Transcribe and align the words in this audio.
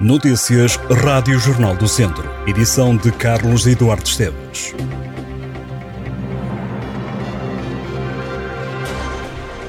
Notícias 0.00 0.76
Rádio 1.02 1.40
Jornal 1.40 1.74
do 1.74 1.88
Centro. 1.88 2.30
Edição 2.46 2.96
de 2.96 3.10
Carlos 3.10 3.66
Eduardo 3.66 4.04
Esteves. 4.04 4.72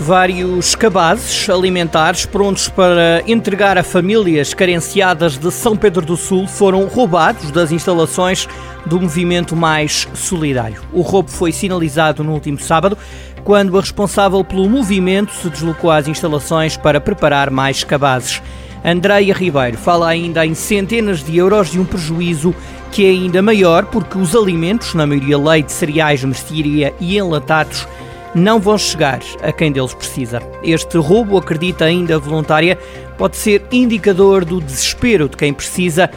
Vários 0.00 0.74
cabazes 0.74 1.48
alimentares 1.48 2.26
prontos 2.26 2.68
para 2.68 3.22
entregar 3.24 3.78
a 3.78 3.84
famílias 3.84 4.52
carenciadas 4.52 5.38
de 5.38 5.52
São 5.52 5.76
Pedro 5.76 6.04
do 6.04 6.16
Sul 6.16 6.48
foram 6.48 6.84
roubados 6.86 7.52
das 7.52 7.70
instalações 7.70 8.48
do 8.84 9.00
movimento 9.00 9.54
mais 9.54 10.08
solidário. 10.12 10.82
O 10.92 11.02
roubo 11.02 11.30
foi 11.30 11.52
sinalizado 11.52 12.24
no 12.24 12.32
último 12.32 12.58
sábado, 12.58 12.98
quando 13.44 13.78
a 13.78 13.80
responsável 13.80 14.42
pelo 14.42 14.68
movimento 14.68 15.32
se 15.32 15.48
deslocou 15.48 15.88
às 15.88 16.08
instalações 16.08 16.76
para 16.76 17.00
preparar 17.00 17.48
mais 17.48 17.84
cabazes. 17.84 18.42
Andreia 18.84 19.34
Ribeiro 19.34 19.76
fala 19.76 20.08
ainda 20.08 20.46
em 20.46 20.54
centenas 20.54 21.22
de 21.24 21.36
euros 21.36 21.70
de 21.70 21.80
um 21.80 21.84
prejuízo 21.84 22.54
que 22.92 23.04
é 23.04 23.10
ainda 23.10 23.42
maior 23.42 23.86
porque 23.86 24.16
os 24.16 24.34
alimentos, 24.34 24.94
na 24.94 25.06
maioria 25.06 25.38
leite, 25.38 25.72
cereais, 25.72 26.22
mercearia 26.22 26.94
e 27.00 27.18
enlatados, 27.18 27.86
não 28.34 28.60
vão 28.60 28.78
chegar 28.78 29.20
a 29.42 29.50
quem 29.50 29.72
deles 29.72 29.94
precisa. 29.94 30.40
Este 30.62 30.98
roubo, 30.98 31.36
acredita 31.36 31.84
ainda 31.84 32.18
voluntária, 32.18 32.78
pode 33.18 33.36
ser 33.36 33.64
indicador 33.72 34.44
do 34.44 34.60
desespero 34.60 35.28
de 35.28 35.36
quem 35.36 35.52
precisa. 35.52 36.10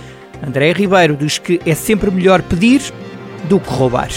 André 0.46 0.72
Ribeiro 0.74 1.16
diz 1.16 1.38
que 1.38 1.60
é 1.66 1.74
sempre 1.74 2.12
melhor 2.12 2.42
pedir 2.42 2.82
do 3.46 3.60
que 3.60 3.70
roubar. 3.70 4.10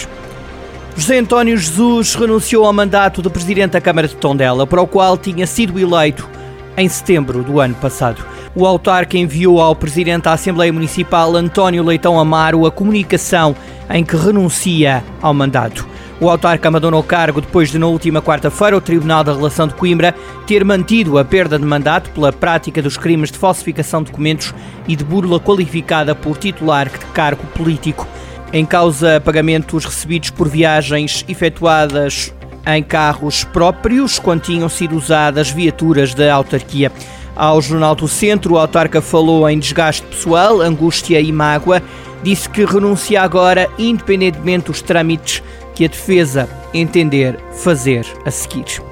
José 0.95 1.19
António 1.19 1.57
Jesus 1.57 2.15
renunciou 2.15 2.67
ao 2.67 2.73
mandato 2.73 3.23
de 3.23 3.31
presidente 3.31 3.73
da 3.73 3.81
Câmara 3.81 4.07
de 4.07 4.17
Tondela, 4.17 4.67
para 4.67 4.83
o 4.83 4.87
qual 4.87 5.17
tinha 5.17 5.47
sido 5.47 5.79
eleito 5.79 6.29
em 6.77 6.89
setembro 6.89 7.43
do 7.43 7.61
ano 7.61 7.75
passado. 7.75 8.25
O 8.55 8.67
autarca 8.67 9.17
enviou 9.17 9.61
ao 9.61 9.75
presidente 9.75 10.25
da 10.25 10.35
Assembleia 10.35 10.73
Municipal, 10.73 11.35
António 11.35 11.83
Leitão 11.83 12.19
Amaro, 12.19 12.67
a 12.67 12.71
comunicação 12.71 13.57
em 13.91 14.05
que 14.05 14.17
renuncia 14.17 15.03
ao 15.21 15.33
mandato. 15.33 15.87
O 16.21 16.31
autarca 16.31 16.69
abandonou 16.69 17.01
o 17.01 17.05
cargo 17.05 17.41
depois 17.41 17.71
de, 17.71 17.79
na 17.79 17.87
última 17.87 18.23
quarta-feira, 18.23 18.77
o 18.77 18.81
Tribunal 18.81 19.25
da 19.25 19.35
Relação 19.35 19.67
de 19.67 19.75
Coimbra 19.75 20.15
ter 20.47 20.65
mantido 20.65 21.19
a 21.19 21.25
perda 21.25 21.59
de 21.59 21.65
mandato 21.65 22.11
pela 22.11 22.33
prática 22.33 22.81
dos 22.81 22.97
crimes 22.97 23.33
de 23.33 23.39
falsificação 23.39 24.03
de 24.03 24.11
documentos 24.11 24.55
e 24.87 24.95
de 24.95 25.03
burla 25.03 25.41
qualificada 25.41 26.15
por 26.15 26.37
titular 26.37 26.89
de 26.89 26.99
cargo 27.07 27.45
político. 27.49 28.07
Em 28.53 28.65
causa 28.65 29.21
pagamentos 29.21 29.85
recebidos 29.85 30.31
por 30.31 30.49
viagens 30.49 31.25
efetuadas 31.27 32.33
em 32.67 32.83
carros 32.83 33.45
próprios 33.45 34.19
quando 34.19 34.43
tinham 34.43 34.69
sido 34.69 34.97
usadas 34.97 35.51
viaturas 35.51 36.15
da 36.15 36.33
autarquia. 36.33 36.93
Ao 37.35 37.61
Jornal 37.61 37.95
do 37.95 38.07
Centro, 38.07 38.55
o 38.55 38.59
autarca 38.59 39.01
falou 39.01 39.49
em 39.49 39.59
desgaste 39.59 40.07
pessoal, 40.07 40.61
angústia 40.61 41.21
e 41.21 41.33
mágoa. 41.33 41.83
Disse 42.23 42.49
que 42.49 42.65
renuncia 42.65 43.23
agora, 43.23 43.69
independentemente 43.79 44.67
dos 44.67 44.83
trâmites 44.83 45.43
que 45.75 45.85
a 45.85 45.89
defesa 45.89 46.49
entender 46.73 47.39
fazer 47.53 48.07
a 48.25 48.31
seguir. 48.31 48.83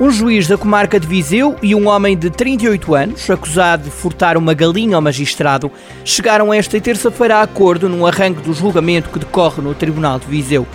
Um 0.00 0.10
juiz 0.10 0.48
da 0.48 0.58
comarca 0.58 0.98
de 0.98 1.06
Viseu 1.06 1.54
e 1.62 1.72
um 1.72 1.86
homem 1.86 2.16
de 2.16 2.28
38 2.28 2.94
anos, 2.96 3.30
acusado 3.30 3.84
de 3.84 3.90
furtar 3.90 4.36
uma 4.36 4.52
galinha 4.52 4.96
ao 4.96 5.02
magistrado, 5.02 5.70
chegaram 6.04 6.52
esta 6.52 6.80
terça-feira 6.80 7.36
a 7.36 7.42
acordo 7.42 7.88
num 7.88 8.04
arranque 8.04 8.42
do 8.42 8.52
julgamento 8.52 9.10
que 9.10 9.20
decorre 9.20 9.62
no 9.62 9.72
Tribunal 9.72 10.18
de 10.18 10.26
Viseu. 10.26 10.66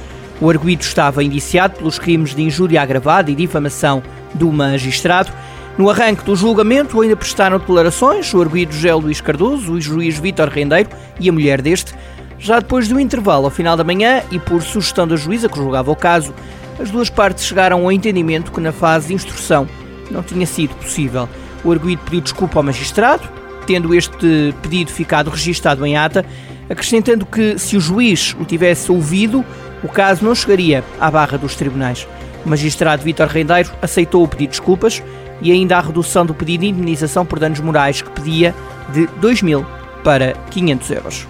O 0.41 0.49
arguído 0.49 0.83
estava 0.83 1.23
indiciado 1.23 1.77
pelos 1.77 1.99
crimes 1.99 2.33
de 2.33 2.41
injúria 2.41 2.81
agravada 2.81 3.29
e 3.29 3.35
difamação 3.35 4.01
do 4.33 4.51
magistrado. 4.51 5.31
No 5.77 5.89
arranque 5.89 6.23
do 6.23 6.35
julgamento 6.35 7.01
ainda 7.01 7.15
prestaram 7.15 7.59
declarações 7.59 8.33
o 8.33 8.41
arguído 8.41 8.73
José 8.73 8.93
Luís 8.93 9.19
Cardoso, 9.19 9.73
o 9.73 9.81
juiz 9.81 10.17
Vítor 10.17 10.47
Rendeiro 10.47 10.89
e 11.19 11.29
a 11.29 11.31
mulher 11.33 11.61
deste. 11.61 11.93
Já 12.37 12.59
depois 12.59 12.87
do 12.87 12.99
intervalo, 12.99 13.45
ao 13.45 13.51
final 13.51 13.75
da 13.75 13.83
manhã, 13.83 14.23
e 14.31 14.39
por 14.39 14.61
sugestão 14.61 15.05
da 15.05 15.17
juíza 15.17 15.49
que 15.49 15.57
julgava 15.57 15.91
o 15.91 15.95
caso, 15.95 16.33
as 16.79 16.89
duas 16.89 17.09
partes 17.09 17.43
chegaram 17.43 17.83
ao 17.83 17.91
entendimento 17.91 18.51
que 18.51 18.61
na 18.61 18.71
fase 18.71 19.09
de 19.09 19.13
instrução 19.13 19.67
não 20.09 20.23
tinha 20.23 20.45
sido 20.45 20.73
possível. 20.75 21.27
O 21.65 21.71
arguído 21.71 22.01
pediu 22.05 22.21
desculpa 22.21 22.59
ao 22.59 22.63
magistrado, 22.63 23.27
tendo 23.67 23.93
este 23.93 24.55
pedido 24.61 24.89
ficado 24.89 25.29
registado 25.29 25.85
em 25.85 25.97
ata, 25.97 26.25
acrescentando 26.69 27.25
que 27.25 27.57
se 27.59 27.75
o 27.75 27.81
juiz 27.81 28.35
o 28.39 28.45
tivesse 28.45 28.89
ouvido, 28.89 29.43
o 29.83 29.87
caso 29.87 30.23
não 30.25 30.35
chegaria 30.35 30.83
à 30.99 31.09
barra 31.09 31.37
dos 31.37 31.55
tribunais. 31.55 32.07
O 32.45 32.49
magistrado 32.49 33.03
Vítor 33.03 33.27
Rendeiro 33.27 33.71
aceitou 33.81 34.23
o 34.23 34.27
pedido 34.27 34.51
de 34.51 34.57
desculpas 34.57 35.03
e 35.41 35.51
ainda 35.51 35.77
a 35.77 35.81
redução 35.81 36.25
do 36.25 36.33
pedido 36.33 36.61
de 36.61 36.67
indemnização 36.67 37.25
por 37.25 37.39
danos 37.39 37.59
morais 37.59 38.01
que 38.01 38.09
pedia 38.09 38.53
de 38.91 39.07
2 39.19 39.41
mil 39.41 39.65
para 40.03 40.33
500 40.51 40.91
euros. 40.91 41.27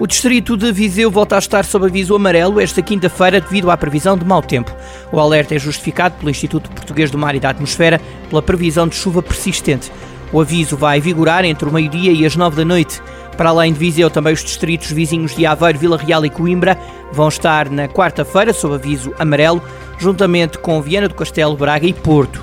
O 0.00 0.06
distrito 0.06 0.56
de 0.56 0.72
Viseu 0.72 1.10
volta 1.10 1.36
a 1.36 1.38
estar 1.38 1.62
sob 1.62 1.84
aviso 1.84 2.14
amarelo 2.14 2.58
esta 2.58 2.80
quinta-feira 2.80 3.38
devido 3.38 3.70
à 3.70 3.76
previsão 3.76 4.16
de 4.16 4.24
mau 4.24 4.40
tempo. 4.40 4.74
O 5.12 5.20
alerta 5.20 5.54
é 5.54 5.58
justificado 5.58 6.14
pelo 6.16 6.30
Instituto 6.30 6.70
Português 6.70 7.10
do 7.10 7.18
Mar 7.18 7.34
e 7.34 7.40
da 7.40 7.50
Atmosfera 7.50 8.00
pela 8.30 8.40
previsão 8.40 8.88
de 8.88 8.96
chuva 8.96 9.22
persistente. 9.22 9.92
O 10.32 10.40
aviso 10.40 10.74
vai 10.74 11.02
vigorar 11.02 11.44
entre 11.44 11.68
o 11.68 11.72
meio-dia 11.72 12.12
e 12.12 12.24
as 12.24 12.34
nove 12.34 12.56
da 12.56 12.64
noite. 12.64 13.02
Para 13.40 13.48
além 13.48 13.72
de 13.72 13.78
Viseu, 13.78 14.10
também 14.10 14.34
os 14.34 14.44
distritos 14.44 14.92
vizinhos 14.92 15.34
de 15.34 15.46
Aveiro, 15.46 15.78
Vila 15.78 15.96
Real 15.96 16.26
e 16.26 16.28
Coimbra 16.28 16.78
vão 17.10 17.26
estar 17.26 17.70
na 17.70 17.88
quarta-feira 17.88 18.52
sob 18.52 18.74
aviso 18.74 19.14
amarelo, 19.18 19.62
juntamente 19.98 20.58
com 20.58 20.82
Viana 20.82 21.08
do 21.08 21.14
Castelo, 21.14 21.56
Braga 21.56 21.86
e 21.86 21.94
Porto. 21.94 22.38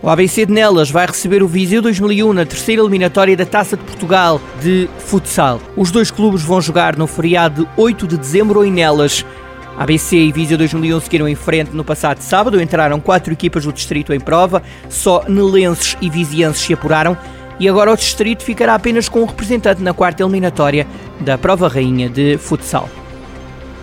O 0.00 0.08
ABC 0.08 0.46
de 0.46 0.52
Nelas 0.52 0.92
vai 0.92 1.08
receber 1.08 1.42
o 1.42 1.48
Viseu 1.48 1.82
2001 1.82 2.32
na 2.32 2.46
terceira 2.46 2.82
eliminatória 2.82 3.36
da 3.36 3.44
Taça 3.44 3.76
de 3.76 3.82
Portugal 3.82 4.40
de 4.62 4.88
futsal. 5.00 5.60
Os 5.76 5.90
dois 5.90 6.12
clubes 6.12 6.40
vão 6.40 6.60
jogar 6.60 6.96
no 6.96 7.08
feriado 7.08 7.64
de 7.64 7.70
8 7.76 8.06
de 8.06 8.16
dezembro 8.16 8.64
em 8.64 8.70
Nelas. 8.70 9.26
ABC 9.76 10.16
e 10.16 10.30
Viseu 10.30 10.56
2001 10.56 11.00
seguiram 11.00 11.28
em 11.28 11.34
frente 11.34 11.72
no 11.72 11.82
passado 11.82 12.20
sábado, 12.20 12.62
entraram 12.62 13.00
quatro 13.00 13.32
equipas 13.32 13.64
do 13.64 13.72
distrito 13.72 14.14
em 14.14 14.20
prova, 14.20 14.62
só 14.88 15.24
nelenses 15.26 15.96
e 16.00 16.08
vizienses 16.08 16.62
se 16.62 16.72
apuraram 16.72 17.18
e 17.58 17.68
agora 17.68 17.92
o 17.92 17.96
distrito 17.96 18.42
ficará 18.42 18.74
apenas 18.74 19.08
com 19.08 19.22
um 19.22 19.26
representante 19.26 19.82
na 19.82 19.94
quarta 19.94 20.22
eliminatória 20.22 20.86
da 21.20 21.38
prova 21.38 21.68
rainha 21.68 22.08
de 22.08 22.36
futsal. 22.38 22.88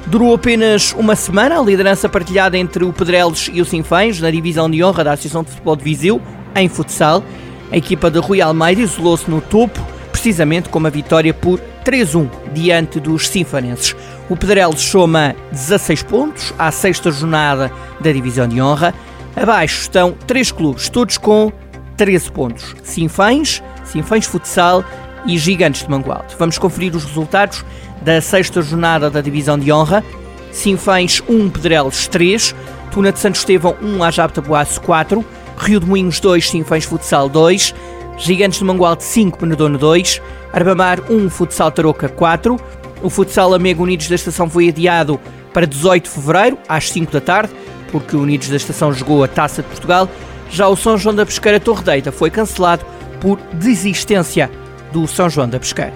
Durou 0.05 0.33
apenas 0.33 0.93
uma 0.93 1.15
semana 1.15 1.59
a 1.59 1.63
liderança 1.63 2.09
partilhada 2.09 2.57
entre 2.57 2.83
o 2.83 2.91
Pedrelos 2.91 3.49
e 3.53 3.61
o 3.61 3.65
Sinfães 3.65 4.19
na 4.19 4.29
divisão 4.29 4.69
de 4.69 4.83
honra 4.83 5.03
da 5.03 5.13
Associação 5.13 5.43
de 5.43 5.51
Futebol 5.51 5.75
de 5.75 5.83
Viseu, 5.83 6.21
em 6.55 6.67
futsal. 6.67 7.23
A 7.71 7.77
equipa 7.77 8.11
de 8.11 8.19
Rui 8.19 8.41
Almeida 8.41 8.81
isolou-se 8.81 9.29
no 9.31 9.39
topo, 9.39 9.79
precisamente 10.11 10.69
com 10.69 10.77
uma 10.77 10.89
vitória 10.89 11.33
por 11.33 11.59
3-1 11.85 12.29
diante 12.53 12.99
dos 12.99 13.27
sinfanenses. 13.27 13.95
O 14.29 14.35
Pedrelos 14.35 14.81
soma 14.81 15.35
16 15.51 16.03
pontos 16.03 16.53
à 16.59 16.69
sexta 16.69 17.09
jornada 17.09 17.71
da 17.99 18.11
divisão 18.11 18.47
de 18.47 18.61
honra. 18.61 18.93
Abaixo 19.35 19.81
estão 19.81 20.13
três 20.27 20.51
clubes, 20.51 20.89
todos 20.89 21.17
com 21.17 21.51
13 21.97 22.31
pontos. 22.31 22.75
Sinfães, 22.83 23.61
Sinfães 23.83 24.25
Futsal 24.25 24.83
e 25.25 25.37
Gigantes 25.37 25.83
de 25.83 25.89
Mangualde. 25.89 26.35
Vamos 26.37 26.57
conferir 26.57 26.95
os 26.95 27.03
resultados 27.05 27.63
da 28.01 28.19
sexta 28.21 28.61
jornada 28.61 29.09
da 29.09 29.21
Divisão 29.21 29.57
de 29.57 29.71
Honra. 29.71 30.03
Sinfães 30.51 31.21
1, 31.27 31.49
Pedrelos 31.49 32.07
3, 32.07 32.55
Tuna 32.91 33.11
de 33.11 33.19
Santo 33.19 33.35
Estevão 33.35 33.75
1, 33.81 34.03
Ajab 34.03 34.33
Tabuaço 34.33 34.79
4, 34.81 35.25
Rio 35.57 35.79
de 35.79 35.85
Moinhos 35.85 36.19
2, 36.19 36.49
Sinfães 36.49 36.85
Futsal 36.85 37.27
2, 37.27 37.73
Gigantes 38.17 38.59
de 38.59 38.65
Mangualde 38.65 39.03
5, 39.03 39.39
Penedono 39.39 39.77
2, 39.77 40.21
Arbamar 40.51 40.99
1, 41.09 41.29
Futsal 41.29 41.71
Tarouca 41.71 42.07
4, 42.07 42.59
o 43.01 43.09
Futsal 43.09 43.53
Amigo 43.53 43.83
Unidos 43.83 44.07
da 44.07 44.15
Estação 44.15 44.49
foi 44.49 44.69
adiado 44.69 45.19
para 45.51 45.65
18 45.65 46.03
de 46.03 46.09
Fevereiro, 46.09 46.57
às 46.69 46.89
5 46.89 47.11
da 47.11 47.21
tarde, 47.21 47.53
porque 47.91 48.15
o 48.15 48.21
Unidos 48.21 48.49
da 48.49 48.55
Estação 48.55 48.93
jogou 48.93 49.23
a 49.23 49.27
Taça 49.27 49.61
de 49.61 49.67
Portugal. 49.67 50.07
Já 50.49 50.67
o 50.67 50.75
São 50.75 50.97
João 50.97 51.15
da 51.15 51.25
Pesqueira 51.25 51.59
Torre 51.59 51.83
Deita 51.83 52.11
foi 52.11 52.29
cancelado 52.29 52.85
por 53.19 53.39
desistência 53.53 54.49
do 54.91 55.07
São 55.07 55.29
João 55.29 55.49
da 55.49 55.59
Pesqueira. 55.59 55.93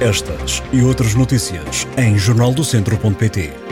Estas 0.00 0.62
e 0.72 0.82
outras 0.82 1.14
notícias 1.14 1.86
em 1.98 2.16
jornaldocentro.pt 2.16 3.69